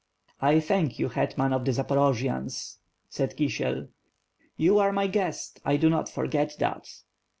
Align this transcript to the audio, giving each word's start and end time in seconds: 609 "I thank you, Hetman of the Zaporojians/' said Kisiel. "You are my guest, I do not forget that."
609 0.39 0.55
"I 0.55 0.59
thank 0.59 0.97
you, 0.97 1.09
Hetman 1.09 1.53
of 1.53 1.63
the 1.63 1.73
Zaporojians/' 1.73 2.77
said 3.07 3.37
Kisiel. 3.37 3.89
"You 4.57 4.79
are 4.79 4.91
my 4.91 5.05
guest, 5.05 5.61
I 5.63 5.77
do 5.77 5.91
not 5.91 6.09
forget 6.09 6.55
that." 6.57 6.87